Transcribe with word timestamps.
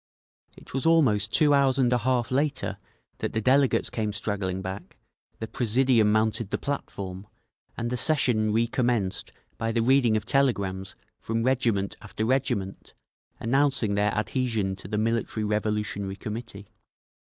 It 0.57 0.73
was 0.73 0.87
almost 0.87 1.31
two 1.31 1.53
hours 1.53 1.77
and 1.77 1.93
a 1.93 1.99
half 1.99 2.31
later 2.31 2.79
that 3.19 3.33
the 3.33 3.39
delegates 3.39 3.91
came 3.91 4.13
straggling 4.13 4.63
back, 4.63 4.97
the 5.37 5.45
presidium 5.47 6.11
mounted 6.11 6.49
the 6.49 6.57
platform, 6.57 7.27
and 7.77 7.91
the 7.91 7.97
session 7.97 8.51
recommenced 8.51 9.31
by 9.59 9.71
the 9.71 9.83
reading 9.83 10.17
of 10.17 10.25
telegrams 10.25 10.95
from 11.19 11.43
regiment 11.43 11.97
after 12.01 12.25
regiment, 12.25 12.95
announcing 13.39 13.93
their 13.93 14.11
adhesion 14.15 14.75
to 14.77 14.87
the 14.87 14.97
Military 14.97 15.43
Revolutionary 15.43 16.15
Committee. 16.15 16.65